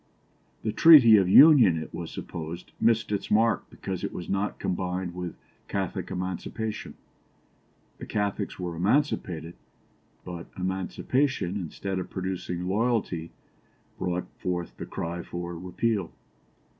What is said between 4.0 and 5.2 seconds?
it was not combined